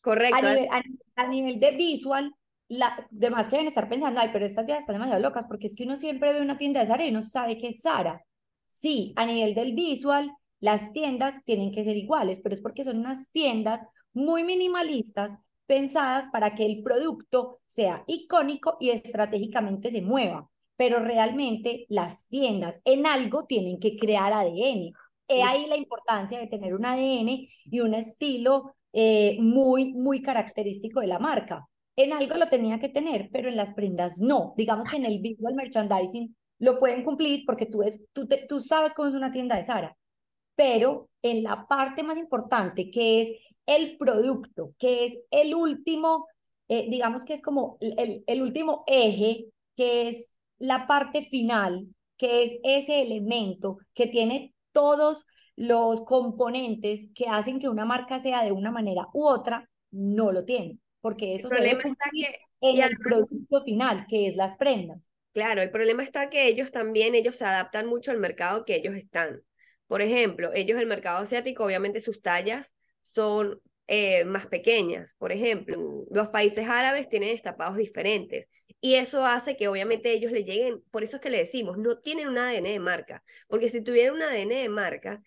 Correcto. 0.00 0.36
A 0.36 0.40
nivel, 0.40 0.68
a, 1.16 1.26
nivel, 1.26 1.58
de 1.58 1.72
visual, 1.72 2.32
la, 2.68 3.08
demás 3.10 3.48
que 3.48 3.56
deben 3.56 3.66
estar 3.66 3.88
pensando, 3.88 4.20
ay, 4.20 4.30
pero 4.32 4.46
estas 4.46 4.68
ya 4.68 4.78
están 4.78 4.94
demasiado 4.94 5.20
locas, 5.20 5.46
porque 5.48 5.66
es 5.66 5.74
que 5.74 5.82
uno 5.82 5.96
siempre 5.96 6.32
ve 6.32 6.40
una 6.40 6.56
tienda 6.56 6.78
de 6.78 6.86
Sara 6.86 7.04
y 7.04 7.10
no 7.10 7.22
sabe 7.22 7.58
qué 7.58 7.68
es 7.68 7.82
Sara. 7.82 8.24
Sí, 8.70 9.12
a 9.16 9.26
nivel 9.26 9.54
del 9.54 9.74
visual, 9.74 10.30
las 10.60 10.92
tiendas 10.92 11.44
tienen 11.44 11.72
que 11.72 11.82
ser 11.82 11.96
iguales, 11.96 12.38
pero 12.40 12.54
es 12.54 12.60
porque 12.60 12.84
son 12.84 12.98
unas 12.98 13.28
tiendas 13.32 13.82
muy 14.12 14.44
minimalistas 14.44 15.34
pensadas 15.66 16.28
para 16.32 16.54
que 16.54 16.66
el 16.66 16.80
producto 16.84 17.58
sea 17.66 18.04
icónico 18.06 18.76
y 18.78 18.90
estratégicamente 18.90 19.90
se 19.90 20.02
mueva. 20.02 20.48
Pero 20.76 21.00
realmente 21.00 21.84
las 21.88 22.28
tiendas 22.28 22.80
en 22.84 23.06
algo 23.06 23.44
tienen 23.44 23.80
que 23.80 23.96
crear 23.96 24.32
ADN. 24.32 24.92
He 25.26 25.42
ahí 25.42 25.66
la 25.66 25.76
importancia 25.76 26.38
de 26.38 26.46
tener 26.46 26.72
un 26.74 26.86
ADN 26.86 27.48
y 27.64 27.80
un 27.80 27.94
estilo 27.94 28.76
eh, 28.92 29.36
muy, 29.40 29.94
muy 29.94 30.22
característico 30.22 31.00
de 31.00 31.08
la 31.08 31.18
marca. 31.18 31.66
En 31.96 32.12
algo 32.12 32.36
lo 32.36 32.48
tenía 32.48 32.78
que 32.78 32.88
tener, 32.88 33.30
pero 33.32 33.48
en 33.48 33.56
las 33.56 33.72
prendas 33.74 34.20
no. 34.20 34.54
Digamos 34.56 34.88
que 34.88 34.96
en 34.96 35.06
el 35.06 35.18
visual 35.18 35.54
merchandising 35.54 36.36
lo 36.60 36.78
pueden 36.78 37.02
cumplir 37.02 37.44
porque 37.44 37.66
tú, 37.66 37.82
es, 37.82 37.98
tú, 38.12 38.28
tú 38.48 38.60
sabes 38.60 38.94
cómo 38.94 39.08
es 39.08 39.14
una 39.14 39.32
tienda 39.32 39.56
de 39.56 39.64
Sara 39.64 39.96
pero 40.60 41.08
en 41.22 41.42
la 41.42 41.66
parte 41.68 42.02
más 42.02 42.18
importante, 42.18 42.90
que 42.90 43.22
es 43.22 43.30
el 43.64 43.96
producto, 43.96 44.74
que 44.78 45.06
es 45.06 45.16
el 45.30 45.54
último, 45.54 46.26
eh, 46.68 46.86
digamos 46.90 47.24
que 47.24 47.32
es 47.32 47.40
como 47.40 47.78
el, 47.80 48.22
el 48.26 48.42
último 48.42 48.84
eje, 48.86 49.46
que 49.74 50.08
es 50.08 50.34
la 50.58 50.86
parte 50.86 51.22
final, 51.22 51.86
que 52.18 52.42
es 52.42 52.52
ese 52.62 53.00
elemento 53.00 53.78
que 53.94 54.06
tiene 54.06 54.52
todos 54.72 55.24
los 55.56 56.02
componentes 56.02 57.08
que 57.14 57.26
hacen 57.26 57.58
que 57.58 57.70
una 57.70 57.86
marca 57.86 58.18
sea 58.18 58.44
de 58.44 58.52
una 58.52 58.70
manera 58.70 59.08
u 59.14 59.26
otra, 59.26 59.66
no 59.90 60.30
lo 60.30 60.44
tiene, 60.44 60.76
porque 61.00 61.36
eso 61.36 61.48
el 61.48 61.52
se 61.52 61.56
problema 61.56 61.82
está 61.84 62.04
que, 62.12 62.38
en 62.60 62.82
el 62.82 62.98
producto 62.98 63.62
final, 63.62 64.04
que 64.10 64.26
es 64.26 64.36
las 64.36 64.56
prendas. 64.56 65.10
Claro, 65.32 65.62
el 65.62 65.70
problema 65.70 66.02
está 66.02 66.28
que 66.28 66.48
ellos 66.48 66.72
también, 66.72 67.14
ellos 67.14 67.36
se 67.36 67.44
adaptan 67.44 67.86
mucho 67.86 68.10
al 68.10 68.18
mercado 68.18 68.64
que 68.64 68.74
ellos 68.74 68.94
están. 68.96 69.42
Por 69.86 70.02
ejemplo, 70.02 70.50
ellos, 70.54 70.78
el 70.80 70.86
mercado 70.86 71.18
asiático, 71.22 71.64
obviamente 71.64 72.00
sus 72.00 72.20
tallas 72.20 72.74
son 73.04 73.60
eh, 73.86 74.24
más 74.24 74.46
pequeñas. 74.46 75.14
Por 75.18 75.30
ejemplo, 75.32 76.04
los 76.10 76.28
países 76.28 76.68
árabes 76.68 77.08
tienen 77.08 77.30
estapados 77.34 77.76
diferentes. 77.76 78.48
Y 78.82 78.94
eso 78.94 79.26
hace 79.26 79.56
que 79.56 79.68
obviamente 79.68 80.10
ellos 80.10 80.32
le 80.32 80.42
lleguen, 80.44 80.82
por 80.90 81.04
eso 81.04 81.16
es 81.16 81.22
que 81.22 81.28
le 81.28 81.36
decimos, 81.38 81.76
no 81.76 81.98
tienen 81.98 82.28
un 82.28 82.38
ADN 82.38 82.70
de 82.70 82.80
marca, 82.80 83.22
porque 83.46 83.68
si 83.68 83.82
tuvieran 83.82 84.14
un 84.16 84.22
ADN 84.22 84.48
de 84.62 84.68
marca, 84.70 85.22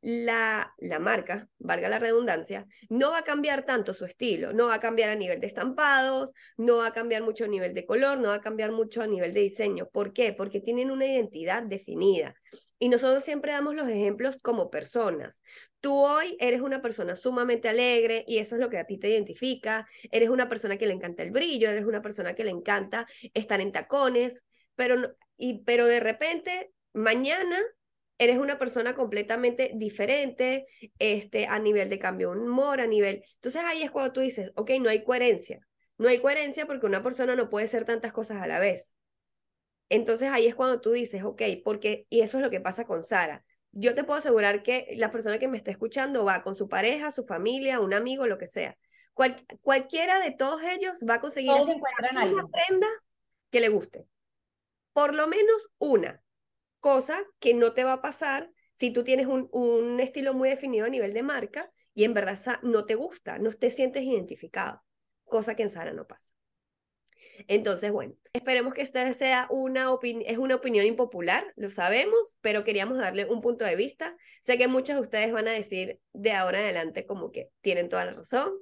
la, 0.00 0.74
la 0.78 0.98
marca, 0.98 1.48
valga 1.58 1.88
la 1.88 2.00
redundancia, 2.00 2.66
no 2.88 3.12
va 3.12 3.18
a 3.18 3.24
cambiar 3.24 3.64
tanto 3.64 3.94
su 3.94 4.04
estilo, 4.04 4.52
no 4.52 4.66
va 4.66 4.74
a 4.74 4.80
cambiar 4.80 5.10
a 5.10 5.14
nivel 5.14 5.38
de 5.40 5.46
estampados, 5.46 6.30
no 6.56 6.78
va 6.78 6.88
a 6.88 6.92
cambiar 6.92 7.22
mucho 7.22 7.44
a 7.44 7.48
nivel 7.48 7.72
de 7.72 7.86
color, 7.86 8.18
no 8.18 8.28
va 8.30 8.34
a 8.36 8.40
cambiar 8.40 8.72
mucho 8.72 9.02
a 9.02 9.06
nivel 9.06 9.32
de 9.32 9.40
diseño. 9.40 9.88
¿Por 9.88 10.12
qué? 10.12 10.32
Porque 10.32 10.60
tienen 10.60 10.90
una 10.90 11.06
identidad 11.06 11.62
definida. 11.62 12.34
Y 12.82 12.88
nosotros 12.88 13.22
siempre 13.22 13.52
damos 13.52 13.76
los 13.76 13.88
ejemplos 13.88 14.38
como 14.42 14.68
personas. 14.68 15.40
Tú 15.78 15.94
hoy 15.94 16.36
eres 16.40 16.62
una 16.62 16.82
persona 16.82 17.14
sumamente 17.14 17.68
alegre 17.68 18.24
y 18.26 18.38
eso 18.38 18.56
es 18.56 18.60
lo 18.60 18.70
que 18.70 18.78
a 18.78 18.86
ti 18.86 18.98
te 18.98 19.08
identifica. 19.08 19.86
Eres 20.10 20.30
una 20.30 20.48
persona 20.48 20.76
que 20.76 20.88
le 20.88 20.92
encanta 20.92 21.22
el 21.22 21.30
brillo, 21.30 21.70
eres 21.70 21.84
una 21.84 22.02
persona 22.02 22.34
que 22.34 22.42
le 22.42 22.50
encanta 22.50 23.06
estar 23.34 23.60
en 23.60 23.70
tacones, 23.70 24.42
pero, 24.74 24.96
y, 25.36 25.62
pero 25.62 25.86
de 25.86 26.00
repente 26.00 26.72
mañana 26.92 27.56
eres 28.18 28.38
una 28.38 28.58
persona 28.58 28.96
completamente 28.96 29.70
diferente 29.76 30.66
este, 30.98 31.46
a 31.46 31.60
nivel 31.60 31.88
de 31.88 32.00
cambio 32.00 32.32
de 32.32 32.40
humor, 32.40 32.80
a 32.80 32.88
nivel... 32.88 33.22
Entonces 33.34 33.62
ahí 33.64 33.84
es 33.84 33.92
cuando 33.92 34.12
tú 34.12 34.22
dices, 34.22 34.50
ok, 34.56 34.72
no 34.80 34.90
hay 34.90 35.04
coherencia. 35.04 35.60
No 35.98 36.08
hay 36.08 36.18
coherencia 36.18 36.66
porque 36.66 36.86
una 36.86 37.04
persona 37.04 37.36
no 37.36 37.48
puede 37.48 37.68
ser 37.68 37.84
tantas 37.84 38.12
cosas 38.12 38.42
a 38.42 38.48
la 38.48 38.58
vez. 38.58 38.96
Entonces 39.92 40.30
ahí 40.30 40.46
es 40.46 40.54
cuando 40.54 40.80
tú 40.80 40.92
dices, 40.92 41.22
ok, 41.22 41.42
porque, 41.62 42.06
y 42.08 42.22
eso 42.22 42.38
es 42.38 42.42
lo 42.42 42.48
que 42.48 42.62
pasa 42.62 42.86
con 42.86 43.04
Sara. 43.04 43.44
Yo 43.72 43.94
te 43.94 44.04
puedo 44.04 44.18
asegurar 44.18 44.62
que 44.62 44.94
la 44.96 45.10
persona 45.10 45.38
que 45.38 45.48
me 45.48 45.58
está 45.58 45.70
escuchando 45.70 46.24
va 46.24 46.42
con 46.42 46.54
su 46.54 46.66
pareja, 46.66 47.10
su 47.10 47.26
familia, 47.26 47.78
un 47.78 47.92
amigo, 47.92 48.26
lo 48.26 48.38
que 48.38 48.46
sea. 48.46 48.78
cualquiera 49.60 50.18
de 50.20 50.30
todos 50.30 50.62
ellos 50.62 50.98
va 51.06 51.16
a 51.16 51.20
conseguir 51.20 51.52
una 51.52 52.48
prenda 52.48 52.88
que 53.50 53.60
le 53.60 53.68
guste. 53.68 54.06
Por 54.94 55.12
lo 55.12 55.26
menos 55.26 55.68
una 55.76 56.22
cosa 56.80 57.22
que 57.38 57.52
no 57.52 57.74
te 57.74 57.84
va 57.84 57.92
a 57.92 58.02
pasar 58.02 58.50
si 58.72 58.92
tú 58.92 59.04
tienes 59.04 59.26
un, 59.26 59.50
un 59.52 60.00
estilo 60.00 60.32
muy 60.32 60.48
definido 60.48 60.86
a 60.86 60.88
nivel 60.88 61.12
de 61.12 61.22
marca 61.22 61.70
y 61.92 62.04
en 62.04 62.14
verdad 62.14 62.38
no 62.62 62.86
te 62.86 62.94
gusta, 62.94 63.38
no 63.38 63.52
te 63.52 63.70
sientes 63.70 64.04
identificado, 64.04 64.82
cosa 65.24 65.54
que 65.54 65.64
en 65.64 65.70
Sara 65.70 65.92
no 65.92 66.06
pasa. 66.06 66.31
Entonces, 67.48 67.90
bueno, 67.92 68.14
esperemos 68.32 68.74
que 68.74 68.82
esta 68.82 69.10
sea 69.12 69.46
una, 69.50 69.88
es 70.26 70.38
una 70.38 70.54
opinión 70.54 70.86
impopular, 70.86 71.44
lo 71.56 71.70
sabemos, 71.70 72.38
pero 72.40 72.64
queríamos 72.64 72.98
darle 72.98 73.24
un 73.26 73.40
punto 73.40 73.64
de 73.64 73.76
vista. 73.76 74.16
Sé 74.42 74.58
que 74.58 74.68
muchos 74.68 74.96
de 74.96 75.02
ustedes 75.02 75.32
van 75.32 75.48
a 75.48 75.52
decir 75.52 75.98
de 76.12 76.32
ahora 76.32 76.58
en 76.60 76.64
adelante 76.64 77.06
como 77.06 77.32
que 77.32 77.50
tienen 77.60 77.88
toda 77.88 78.04
la 78.04 78.12
razón, 78.12 78.52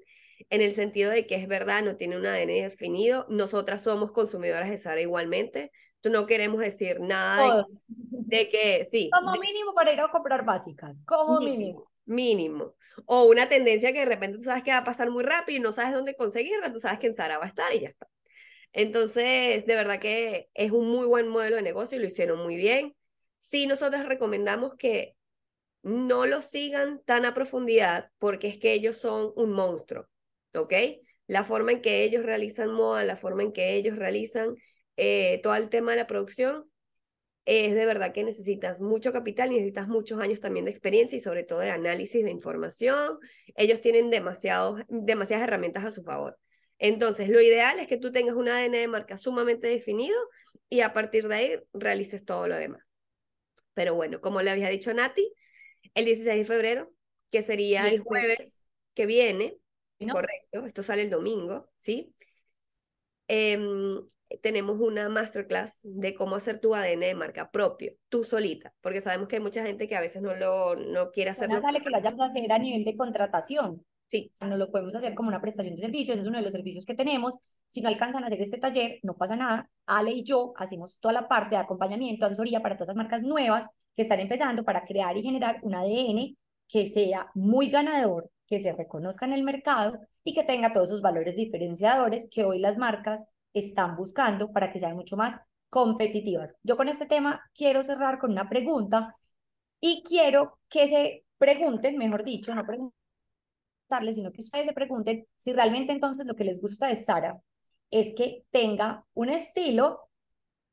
en 0.48 0.62
el 0.62 0.74
sentido 0.74 1.10
de 1.10 1.26
que 1.26 1.34
es 1.34 1.46
verdad, 1.46 1.82
no 1.82 1.96
tiene 1.96 2.16
un 2.16 2.26
ADN 2.26 2.48
definido. 2.48 3.26
Nosotras 3.28 3.82
somos 3.82 4.12
consumidoras 4.12 4.70
de 4.70 4.78
Sara 4.78 5.00
igualmente. 5.00 5.70
No 6.02 6.24
queremos 6.24 6.60
decir 6.60 6.98
nada 7.00 7.66
de, 7.88 8.48
que 8.48 8.86
sí. 8.90 9.10
Como 9.12 9.32
mínimo 9.32 9.74
para 9.74 9.92
ir 9.92 10.00
a 10.00 10.08
comprar 10.08 10.46
básicas, 10.46 11.02
como 11.04 11.40
mínimo. 11.40 11.90
Mínimo. 12.06 12.74
O 13.04 13.24
una 13.24 13.48
tendencia 13.48 13.92
que 13.92 14.00
de 14.00 14.04
repente 14.06 14.38
tú 14.38 14.44
sabes 14.44 14.62
que 14.62 14.70
va 14.70 14.78
a 14.78 14.84
pasar 14.84 15.10
muy 15.10 15.22
rápido 15.22 15.58
y 15.58 15.60
no 15.60 15.72
sabes 15.72 15.92
dónde 15.92 16.16
conseguirla, 16.16 16.72
tú 16.72 16.80
sabes 16.80 16.98
que 16.98 17.08
en 17.08 17.14
Sara 17.14 17.38
va 17.38 17.44
a 17.44 17.48
estar 17.48 17.72
y 17.74 17.80
ya 17.80 17.88
está. 17.88 18.08
Entonces, 18.72 19.66
de 19.66 19.74
verdad 19.74 20.00
que 20.00 20.48
es 20.54 20.70
un 20.70 20.88
muy 20.88 21.06
buen 21.06 21.28
modelo 21.28 21.56
de 21.56 21.62
negocio 21.62 21.98
y 21.98 22.00
lo 22.00 22.06
hicieron 22.06 22.38
muy 22.42 22.56
bien. 22.56 22.94
Sí, 23.38 23.66
nosotros 23.66 24.06
recomendamos 24.06 24.74
que 24.76 25.16
no 25.82 26.26
lo 26.26 26.42
sigan 26.42 27.02
tan 27.04 27.24
a 27.24 27.34
profundidad 27.34 28.10
porque 28.18 28.48
es 28.48 28.58
que 28.58 28.72
ellos 28.72 28.98
son 28.98 29.32
un 29.36 29.52
monstruo, 29.52 30.06
¿ok? 30.54 30.74
La 31.26 31.44
forma 31.44 31.72
en 31.72 31.80
que 31.80 32.04
ellos 32.04 32.24
realizan 32.24 32.72
moda, 32.72 33.04
la 33.04 33.16
forma 33.16 33.42
en 33.42 33.52
que 33.52 33.74
ellos 33.74 33.96
realizan 33.96 34.54
eh, 34.96 35.40
todo 35.42 35.54
el 35.54 35.68
tema 35.68 35.92
de 35.92 35.98
la 35.98 36.06
producción, 36.06 36.70
es 37.46 37.74
de 37.74 37.86
verdad 37.86 38.12
que 38.12 38.22
necesitas 38.22 38.80
mucho 38.80 39.12
capital, 39.12 39.50
necesitas 39.50 39.88
muchos 39.88 40.20
años 40.20 40.40
también 40.40 40.66
de 40.66 40.70
experiencia 40.70 41.16
y 41.16 41.20
sobre 41.20 41.42
todo 41.42 41.60
de 41.60 41.70
análisis 41.70 42.24
de 42.24 42.30
información. 42.30 43.18
Ellos 43.56 43.80
tienen 43.80 44.10
demasiados, 44.10 44.82
demasiadas 44.88 45.44
herramientas 45.44 45.84
a 45.84 45.92
su 45.92 46.02
favor. 46.04 46.38
Entonces, 46.80 47.28
lo 47.28 47.42
ideal 47.42 47.78
es 47.78 47.86
que 47.86 47.98
tú 47.98 48.10
tengas 48.10 48.34
un 48.34 48.48
ADN 48.48 48.78
de 48.78 48.88
marca 48.88 49.18
sumamente 49.18 49.68
definido 49.68 50.18
y 50.70 50.80
a 50.80 50.94
partir 50.94 51.28
de 51.28 51.34
ahí 51.34 51.60
realices 51.74 52.24
todo 52.24 52.48
lo 52.48 52.56
demás. 52.56 52.82
Pero 53.74 53.94
bueno, 53.94 54.22
como 54.22 54.40
le 54.40 54.50
había 54.50 54.70
dicho 54.70 54.92
Nati, 54.92 55.30
el 55.94 56.06
16 56.06 56.38
de 56.38 56.44
febrero, 56.46 56.92
que 57.30 57.42
sería 57.42 57.86
el 57.86 58.00
jueves 58.00 58.62
que 58.94 59.04
viene, 59.04 59.58
correcto, 60.10 60.66
esto 60.66 60.82
sale 60.82 61.02
el 61.02 61.10
domingo, 61.10 61.70
¿sí? 61.76 62.14
Em, 63.28 64.00
tenemos 64.42 64.80
una 64.80 65.10
masterclass 65.10 65.80
de 65.82 66.14
cómo 66.14 66.36
hacer 66.36 66.60
tu 66.60 66.74
ADN 66.74 67.00
de 67.00 67.14
marca 67.14 67.50
propio, 67.50 67.92
tú 68.08 68.24
solita, 68.24 68.72
porque 68.80 69.02
sabemos 69.02 69.28
que 69.28 69.36
hay 69.36 69.42
mucha 69.42 69.66
gente 69.66 69.86
que 69.86 69.96
a 69.96 70.00
veces 70.00 70.22
no 70.22 70.34
lo 70.34 70.76
no 70.76 71.10
quiere 71.10 71.30
hacerlo. 71.30 71.56
No 71.56 71.62
sale 71.62 71.80
que 71.80 71.90
lo 71.90 71.98
hayamos 71.98 72.20
a 72.22 72.26
hacer 72.26 72.50
a 72.50 72.58
nivel 72.58 72.84
de 72.84 72.96
contratación. 72.96 73.84
Sí. 74.10 74.30
O 74.34 74.36
sea, 74.36 74.48
no 74.48 74.56
lo 74.56 74.70
podemos 74.70 74.94
hacer 74.94 75.14
como 75.14 75.28
una 75.28 75.40
prestación 75.40 75.76
de 75.76 75.82
servicios, 75.82 76.18
es 76.18 76.26
uno 76.26 76.38
de 76.38 76.44
los 76.44 76.52
servicios 76.52 76.84
que 76.84 76.94
tenemos. 76.94 77.38
Si 77.68 77.80
no 77.80 77.88
alcanzan 77.88 78.24
a 78.24 78.26
hacer 78.26 78.40
este 78.42 78.58
taller, 78.58 78.98
no 79.02 79.16
pasa 79.16 79.36
nada. 79.36 79.70
Ale 79.86 80.10
y 80.12 80.24
yo 80.24 80.52
hacemos 80.56 80.98
toda 80.98 81.14
la 81.14 81.28
parte 81.28 81.54
de 81.54 81.62
acompañamiento, 81.62 82.26
asesoría 82.26 82.60
para 82.60 82.76
todas 82.76 82.88
las 82.88 82.96
marcas 82.96 83.22
nuevas 83.22 83.66
que 83.94 84.02
están 84.02 84.20
empezando 84.20 84.64
para 84.64 84.84
crear 84.84 85.16
y 85.16 85.22
generar 85.22 85.60
un 85.62 85.74
ADN 85.74 86.36
que 86.68 86.86
sea 86.86 87.30
muy 87.34 87.70
ganador, 87.70 88.30
que 88.46 88.58
se 88.58 88.72
reconozca 88.72 89.26
en 89.26 89.32
el 89.32 89.44
mercado 89.44 89.98
y 90.24 90.34
que 90.34 90.44
tenga 90.44 90.72
todos 90.72 90.88
esos 90.88 91.02
valores 91.02 91.36
diferenciadores 91.36 92.26
que 92.30 92.44
hoy 92.44 92.58
las 92.58 92.78
marcas 92.78 93.26
están 93.52 93.96
buscando 93.96 94.52
para 94.52 94.70
que 94.70 94.80
sean 94.80 94.96
mucho 94.96 95.16
más 95.16 95.38
competitivas. 95.68 96.54
Yo 96.62 96.76
con 96.76 96.88
este 96.88 97.06
tema 97.06 97.40
quiero 97.54 97.82
cerrar 97.82 98.18
con 98.18 98.32
una 98.32 98.48
pregunta 98.48 99.16
y 99.80 100.02
quiero 100.04 100.58
que 100.68 100.86
se 100.88 101.24
pregunten, 101.38 101.96
mejor 101.96 102.24
dicho, 102.24 102.54
no 102.54 102.64
sino 104.12 104.32
que 104.32 104.40
ustedes 104.40 104.66
se 104.66 104.72
pregunten 104.72 105.26
si 105.36 105.52
realmente 105.52 105.92
entonces 105.92 106.26
lo 106.26 106.34
que 106.34 106.44
les 106.44 106.60
gusta 106.60 106.86
de 106.86 106.96
Sara 106.96 107.40
es 107.90 108.14
que 108.14 108.44
tenga 108.50 109.04
un 109.14 109.28
estilo, 109.28 110.08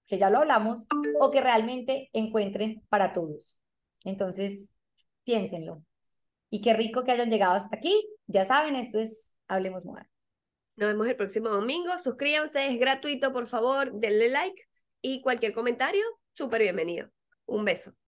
que 0.05 0.17
ya 0.17 0.29
lo 0.29 0.39
hablamos, 0.39 0.85
o 1.19 1.31
que 1.31 1.41
realmente 1.41 2.09
encuentren 2.13 2.83
para 2.89 3.11
todos. 3.11 3.59
Entonces, 4.05 4.75
piénsenlo. 5.23 5.83
Y 6.49 6.61
qué 6.61 6.73
rico 6.73 7.03
que 7.03 7.11
hayan 7.11 7.29
llegado 7.29 7.55
hasta 7.55 7.75
aquí. 7.75 8.07
Ya 8.27 8.45
saben, 8.45 8.75
esto 8.75 8.99
es 8.99 9.35
Hablemos 9.47 9.83
Moda. 9.83 10.09
Nos 10.75 10.89
vemos 10.89 11.07
el 11.07 11.15
próximo 11.15 11.49
domingo. 11.49 11.91
Suscríbanse, 12.03 12.69
es 12.69 12.79
gratuito, 12.79 13.33
por 13.33 13.47
favor, 13.47 13.91
denle 13.99 14.29
like 14.29 14.63
y 15.01 15.21
cualquier 15.21 15.53
comentario, 15.53 16.03
súper 16.33 16.61
bienvenido. 16.61 17.09
Un 17.45 17.65
beso. 17.65 17.97